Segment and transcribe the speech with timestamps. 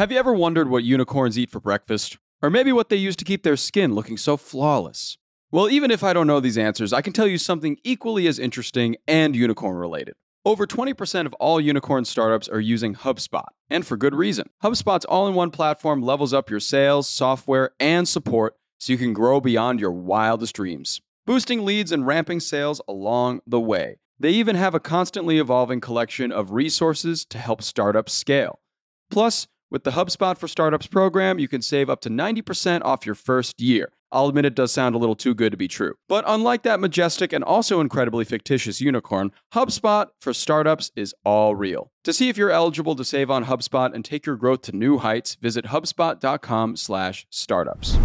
[0.00, 2.16] Have you ever wondered what unicorns eat for breakfast?
[2.40, 5.18] Or maybe what they use to keep their skin looking so flawless?
[5.50, 8.38] Well, even if I don't know these answers, I can tell you something equally as
[8.38, 10.14] interesting and unicorn related.
[10.42, 14.48] Over 20% of all unicorn startups are using HubSpot, and for good reason.
[14.64, 19.12] HubSpot's all in one platform levels up your sales, software, and support so you can
[19.12, 23.98] grow beyond your wildest dreams, boosting leads and ramping sales along the way.
[24.18, 28.60] They even have a constantly evolving collection of resources to help startups scale.
[29.10, 33.14] Plus, with the HubSpot for Startups program, you can save up to 90% off your
[33.14, 33.92] first year.
[34.12, 35.94] I'll admit it does sound a little too good to be true.
[36.08, 41.92] But unlike that majestic and also incredibly fictitious unicorn, HubSpot for Startups is all real.
[42.02, 44.98] To see if you're eligible to save on HubSpot and take your growth to new
[44.98, 47.98] heights, visit hubspot.com/startups.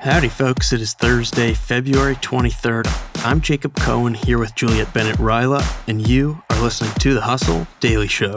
[0.00, 0.72] Howdy, folks.
[0.72, 2.86] It is Thursday, February 23rd.
[3.24, 7.66] I'm Jacob Cohen here with Juliet Bennett Rylah, and you are listening to The Hustle
[7.80, 8.34] Daily Show.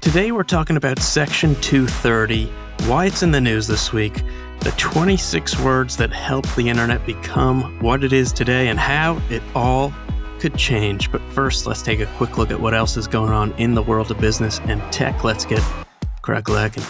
[0.00, 2.46] Today, we're talking about Section 230,
[2.86, 4.22] why it's in the news this week,
[4.60, 9.42] the 26 words that helped the internet become what it is today, and how it
[9.54, 9.92] all
[10.38, 11.10] could change.
[11.10, 13.82] But first, let's take a quick look at what else is going on in the
[13.82, 15.24] world of business and tech.
[15.24, 15.62] Let's get
[16.22, 16.84] crack lacking.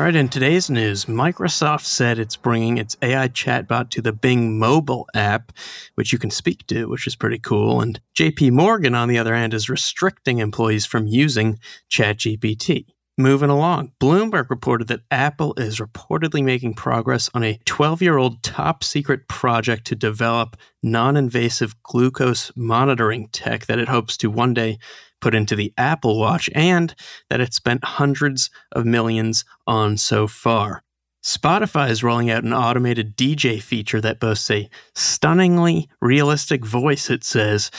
[0.00, 4.58] All right, in today's news, Microsoft said it's bringing its AI chatbot to the Bing
[4.58, 5.52] mobile app,
[5.94, 7.82] which you can speak to, which is pretty cool.
[7.82, 11.58] And JP Morgan, on the other hand, is restricting employees from using
[11.90, 12.86] ChatGPT.
[13.18, 18.42] Moving along, Bloomberg reported that Apple is reportedly making progress on a 12 year old
[18.42, 24.54] top secret project to develop non invasive glucose monitoring tech that it hopes to one
[24.54, 24.78] day
[25.20, 26.94] put into the Apple Watch and
[27.28, 30.82] that it spent hundreds of millions on so far.
[31.22, 37.24] Spotify is rolling out an automated DJ feature that boasts a stunningly realistic voice, it
[37.24, 37.70] says,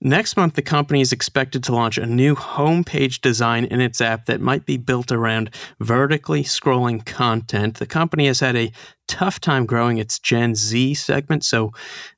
[0.00, 4.26] Next month, the company is expected to launch a new homepage design in its app
[4.26, 7.78] that might be built around vertically scrolling content.
[7.78, 8.70] The company has had a
[9.08, 11.72] tough time growing its Gen Z segment, so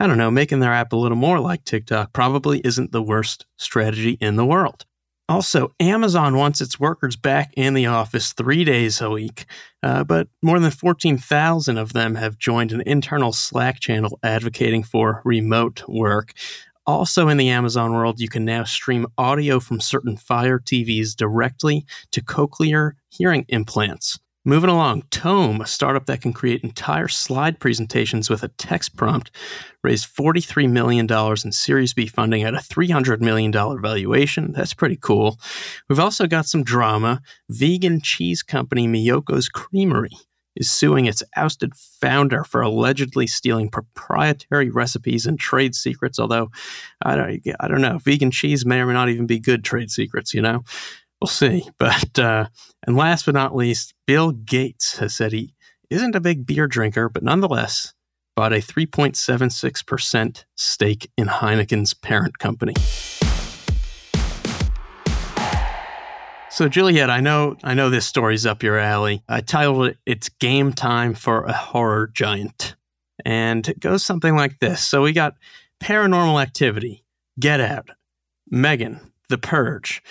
[0.00, 3.44] I don't know, making their app a little more like TikTok probably isn't the worst
[3.58, 4.86] strategy in the world.
[5.28, 9.44] Also, Amazon wants its workers back in the office three days a week,
[9.82, 15.22] uh, but more than 14,000 of them have joined an internal Slack channel advocating for
[15.24, 16.32] remote work.
[16.86, 21.84] Also, in the Amazon world, you can now stream audio from certain Fire TVs directly
[22.12, 24.18] to cochlear hearing implants.
[24.44, 29.32] Moving along, Tome, a startup that can create entire slide presentations with a text prompt,
[29.82, 31.08] raised $43 million
[31.44, 34.52] in Series B funding at a $300 million valuation.
[34.52, 35.40] That's pretty cool.
[35.88, 37.22] We've also got some drama.
[37.48, 40.16] Vegan cheese company Miyoko's Creamery
[40.56, 46.18] is suing its ousted founder for allegedly stealing proprietary recipes and trade secrets.
[46.18, 46.50] Although
[47.02, 49.90] I don't, I don't know, vegan cheese may or may not even be good trade
[49.90, 50.34] secrets.
[50.34, 50.64] You know,
[51.20, 51.68] we'll see.
[51.78, 52.48] But uh,
[52.86, 55.54] and last but not least, Bill Gates has said he
[55.90, 57.94] isn't a big beer drinker, but nonetheless
[58.34, 62.74] bought a 3.76% stake in Heineken's parent company.
[66.56, 69.22] So Juliet, I know I know this story's up your alley.
[69.28, 72.76] I titled it "It's Game Time for a Horror Giant,"
[73.26, 74.82] and it goes something like this.
[74.82, 75.34] So we got
[75.82, 77.04] Paranormal Activity,
[77.38, 77.90] Get Out,
[78.48, 80.02] Megan, The Purge,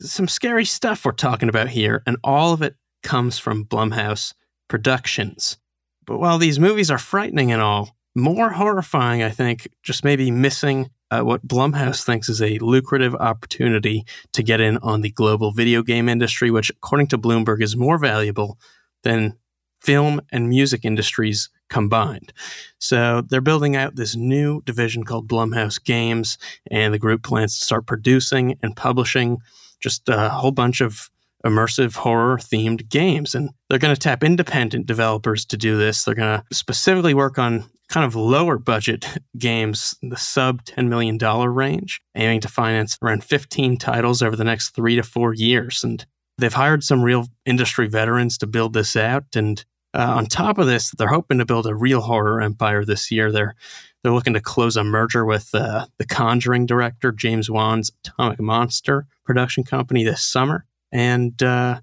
[0.00, 2.74] some scary stuff we're talking about here, and all of it
[3.04, 4.34] comes from Blumhouse
[4.68, 5.58] Productions.
[6.04, 10.90] But while these movies are frightening and all, more horrifying, I think, just maybe missing
[11.10, 15.82] uh, what Blumhouse thinks is a lucrative opportunity to get in on the global video
[15.82, 18.58] game industry, which, according to Bloomberg, is more valuable
[19.02, 19.36] than
[19.80, 22.32] film and music industries combined.
[22.78, 26.38] So they're building out this new division called Blumhouse Games,
[26.70, 29.38] and the group plans to start producing and publishing
[29.80, 31.10] just a whole bunch of
[31.44, 33.34] immersive horror themed games.
[33.34, 36.04] And they're going to tap independent developers to do this.
[36.04, 39.06] They're going to specifically work on kind of lower budget
[39.38, 44.70] games, the sub $10 million range, aiming to finance around 15 titles over the next
[44.70, 45.84] three to four years.
[45.84, 46.04] And
[46.38, 49.24] they've hired some real industry veterans to build this out.
[49.34, 49.64] And
[49.94, 53.30] uh, on top of this, they're hoping to build a real horror empire this year.
[53.30, 53.54] They're
[54.02, 59.06] they're looking to close a merger with uh, the Conjuring director James Wan's Atomic Monster
[59.24, 61.80] production company this summer, and uh,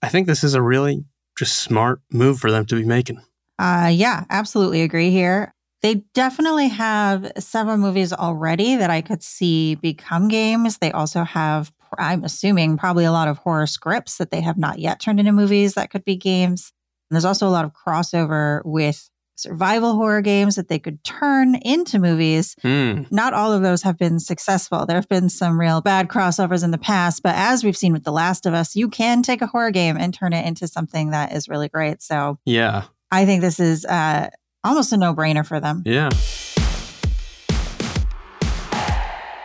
[0.00, 1.04] I think this is a really
[1.36, 3.20] just smart move for them to be making.
[3.58, 5.52] Uh, yeah, absolutely agree here.
[5.82, 10.78] They definitely have several movies already that I could see become games.
[10.78, 14.78] They also have, I'm assuming, probably a lot of horror scripts that they have not
[14.78, 16.72] yet turned into movies that could be games.
[17.08, 21.56] And there's also a lot of crossover with survival horror games that they could turn
[21.56, 22.56] into movies.
[22.62, 23.02] Hmm.
[23.10, 24.86] Not all of those have been successful.
[24.86, 28.04] There have been some real bad crossovers in the past, but as we've seen with
[28.04, 31.10] The Last of Us, you can take a horror game and turn it into something
[31.10, 32.02] that is really great.
[32.02, 32.84] So Yeah.
[33.10, 34.30] I think this is uh,
[34.64, 35.82] almost a no brainer for them.
[35.86, 36.10] Yeah.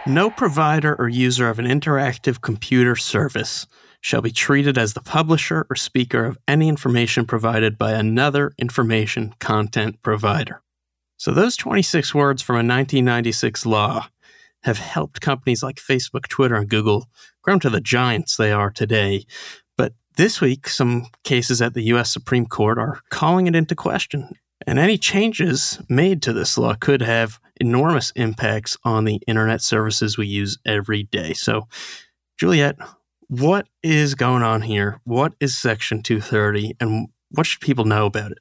[0.07, 3.67] No provider or user of an interactive computer service
[4.01, 9.35] shall be treated as the publisher or speaker of any information provided by another information
[9.39, 10.63] content provider.
[11.17, 14.07] So, those 26 words from a 1996 law
[14.63, 17.07] have helped companies like Facebook, Twitter, and Google
[17.43, 19.25] grow to the giants they are today.
[20.17, 22.11] This week, some cases at the U.S.
[22.11, 24.29] Supreme Court are calling it into question.
[24.67, 30.17] And any changes made to this law could have enormous impacts on the internet services
[30.17, 31.33] we use every day.
[31.33, 31.67] So,
[32.37, 32.75] Juliet,
[33.27, 34.99] what is going on here?
[35.05, 38.39] What is Section 230 and what should people know about it?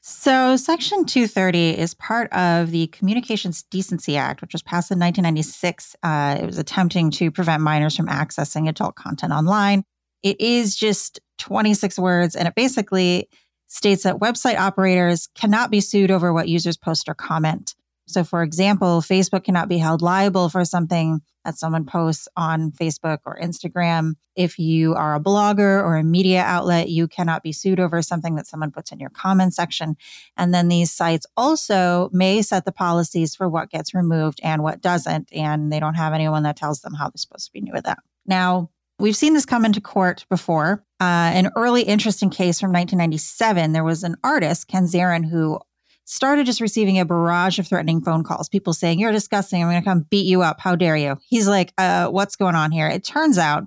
[0.00, 5.96] So, Section 230 is part of the Communications Decency Act, which was passed in 1996.
[6.02, 9.84] Uh, it was attempting to prevent minors from accessing adult content online.
[10.24, 13.28] It is just 26 words, and it basically
[13.68, 17.74] states that website operators cannot be sued over what users post or comment.
[18.06, 23.18] So, for example, Facebook cannot be held liable for something that someone posts on Facebook
[23.24, 24.14] or Instagram.
[24.34, 28.34] If you are a blogger or a media outlet, you cannot be sued over something
[28.36, 29.96] that someone puts in your comment section.
[30.36, 34.80] And then these sites also may set the policies for what gets removed and what
[34.80, 35.30] doesn't.
[35.32, 37.84] And they don't have anyone that tells them how they're supposed to be new with
[37.84, 37.98] that.
[38.26, 40.84] Now, We've seen this come into court before.
[41.00, 45.58] Uh, an early interesting case from 1997, there was an artist, Ken Zeran, who
[46.04, 48.48] started just receiving a barrage of threatening phone calls.
[48.48, 49.62] People saying, You're disgusting.
[49.62, 50.60] I'm going to come beat you up.
[50.60, 51.18] How dare you?
[51.26, 52.88] He's like, uh, What's going on here?
[52.88, 53.64] It turns out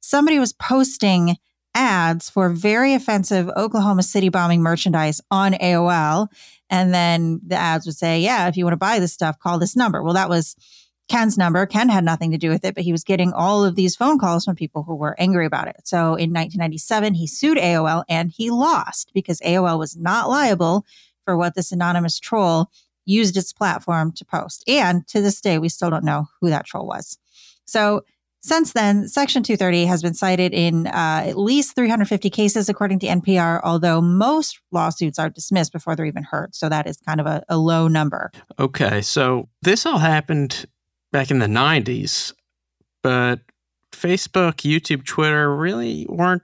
[0.00, 1.36] somebody was posting
[1.74, 6.28] ads for very offensive Oklahoma City bombing merchandise on AOL.
[6.70, 9.58] And then the ads would say, Yeah, if you want to buy this stuff, call
[9.58, 10.02] this number.
[10.02, 10.54] Well, that was
[11.08, 11.64] Ken's number.
[11.66, 14.18] Ken had nothing to do with it, but he was getting all of these phone
[14.18, 15.80] calls from people who were angry about it.
[15.84, 20.84] So in 1997, he sued AOL and he lost because AOL was not liable
[21.24, 22.70] for what this anonymous troll
[23.04, 24.62] used its platform to post.
[24.68, 27.18] And to this day, we still don't know who that troll was.
[27.64, 28.02] So
[28.40, 33.06] since then, Section 230 has been cited in uh, at least 350 cases, according to
[33.06, 36.54] NPR, although most lawsuits are dismissed before they're even heard.
[36.54, 38.30] So that is kind of a, a low number.
[38.58, 40.66] Okay, so this all happened
[41.12, 42.32] back in the 90s,
[43.02, 43.40] but
[43.92, 46.42] Facebook, YouTube, Twitter really weren't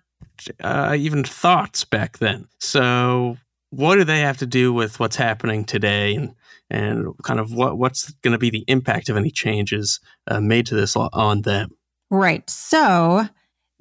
[0.60, 2.48] uh, even thoughts back then.
[2.58, 3.36] So
[3.76, 6.34] what do they have to do with what's happening today and
[6.70, 10.66] and kind of what what's going to be the impact of any changes uh, made
[10.66, 11.70] to this on them
[12.10, 13.28] right so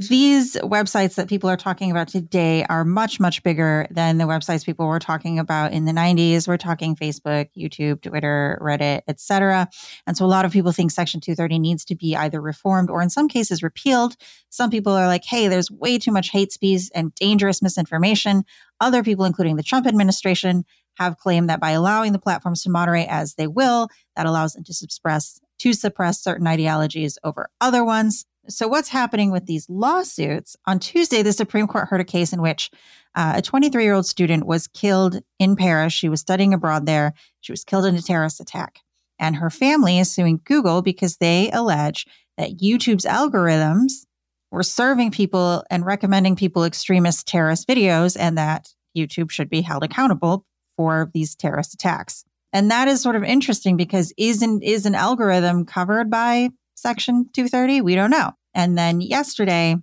[0.10, 4.66] these websites that people are talking about today are much much bigger than the websites
[4.66, 9.68] people were talking about in the 90s we're talking facebook youtube twitter reddit etc
[10.08, 13.02] and so a lot of people think section 230 needs to be either reformed or
[13.02, 14.16] in some cases repealed.
[14.50, 18.44] Some people are like hey there's way too much hate speech and dangerous misinformation.
[18.80, 20.66] Other people including the trump administration
[20.98, 24.64] have claimed that by allowing the platforms to moderate as they will that allows them
[24.66, 30.56] to suppress to suppress certain ideologies over other ones so, what's happening with these lawsuits?
[30.66, 32.69] On Tuesday, the Supreme Court heard a case in which
[33.16, 35.94] uh, a 23 year old student was killed in Paris.
[35.94, 37.13] She was studying abroad there.
[37.42, 38.80] She was killed in a terrorist attack.
[39.19, 42.06] And her family is suing Google because they allege
[42.38, 44.06] that YouTube's algorithms
[44.52, 49.83] were serving people and recommending people extremist terrorist videos, and that YouTube should be held
[49.83, 50.45] accountable
[50.76, 52.26] for these terrorist attacks.
[52.52, 56.50] And that is sort of interesting because isn't is an algorithm covered by
[56.83, 57.80] Section 230?
[57.80, 58.33] We don't know.
[58.54, 59.78] And then yesterday,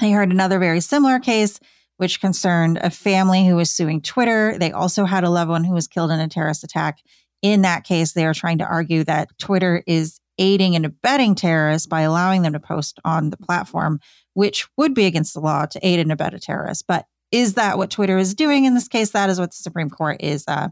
[0.00, 1.58] I heard another very similar case,
[1.96, 4.56] which concerned a family who was suing Twitter.
[4.56, 7.00] They also had a loved one who was killed in a terrorist attack.
[7.42, 11.88] In that case, they are trying to argue that Twitter is aiding and abetting terrorists
[11.88, 13.98] by allowing them to post on the platform,
[14.34, 16.86] which would be against the law to aid and abet a terrorist.
[16.86, 19.10] But is that what Twitter is doing in this case?
[19.10, 20.68] That is what the Supreme Court is uh,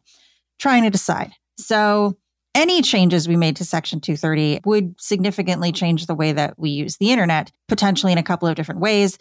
[0.60, 1.32] trying to decide.
[1.58, 2.16] So
[2.58, 6.96] any changes we made to Section 230 would significantly change the way that we use
[6.96, 9.16] the internet, potentially in a couple of different ways.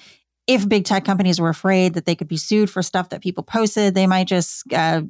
[0.48, 3.44] If big tech companies were afraid that they could be sued for stuff that people
[3.44, 5.04] posted, they might just uh,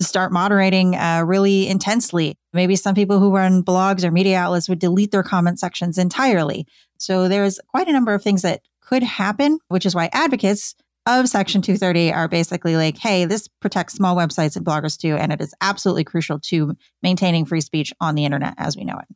[0.00, 2.36] start moderating uh, really intensely.
[2.52, 6.68] Maybe some people who run blogs or media outlets would delete their comment sections entirely.
[6.98, 11.28] So there's quite a number of things that could happen, which is why advocates of
[11.28, 15.40] Section 230 are basically like, hey, this protects small websites and bloggers too, and it
[15.40, 19.06] is absolutely crucial to maintaining free speech on the internet as we know it.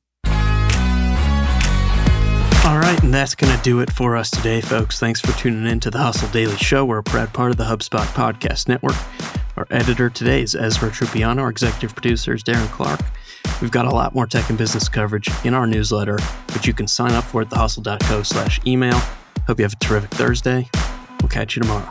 [2.64, 4.98] All right, and that's going to do it for us today, folks.
[4.98, 6.84] Thanks for tuning in to the Hustle Daily Show.
[6.84, 8.96] We're a proud part of the HubSpot Podcast Network.
[9.56, 11.42] Our editor today is Ezra Trupiano.
[11.42, 13.00] Our executive producer is Darren Clarke.
[13.62, 16.18] We've got a lot more tech and business coverage in our newsletter,
[16.52, 19.00] which you can sign up for at thehustle.co slash email.
[19.46, 20.68] Hope you have a terrific Thursday.
[21.20, 21.90] We'll catch you tomorrow.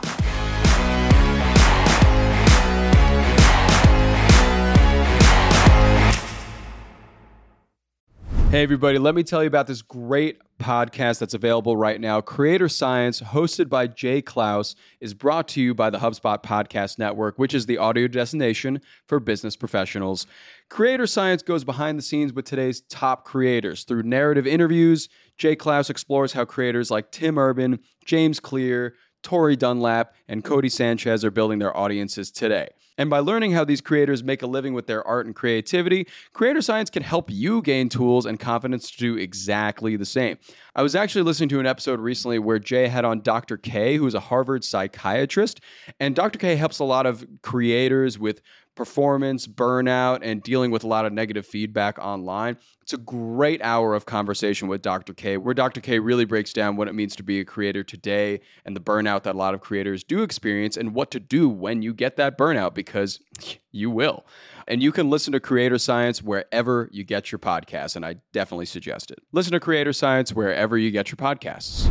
[8.50, 12.20] Hey, everybody, let me tell you about this great podcast that's available right now.
[12.20, 17.38] Creator Science, hosted by Jay Clouse, is brought to you by the HubSpot Podcast Network,
[17.38, 20.26] which is the audio destination for business professionals.
[20.70, 23.84] Creator Science goes behind the scenes with today's top creators.
[23.84, 28.94] Through narrative interviews, Jay Clouse explores how creators like Tim Urban, James Clear,
[29.26, 32.68] Tori Dunlap, and Codie Sanchez are building their audiences today.
[32.96, 36.62] And by learning how these creators make a living with their art and creativity, Creator
[36.62, 40.38] Science can help you gain tools and confidence to do exactly the same.
[40.76, 43.56] I was actually listening to an episode recently where Jay had on Dr.
[43.56, 45.60] K, who's a Harvard psychiatrist.
[45.98, 46.38] And Dr.
[46.38, 48.42] K helps a lot of creators with
[48.76, 52.56] performance, burnout, and dealing with a lot of negative feedback online.
[52.82, 55.12] It's a great hour of conversation with Dr.
[55.12, 55.80] K, where Dr.
[55.80, 59.24] K really breaks down what it means to be a creator today and the burnout
[59.24, 62.38] that a lot of creators do experience and what to do when you get that
[62.38, 63.18] burnout because
[63.72, 64.24] you will.
[64.68, 68.66] And you can listen to Creator Science wherever you get your podcasts, and I definitely
[68.66, 69.18] suggest it.
[69.32, 71.90] Listen to Creator Science wherever you get your podcasts.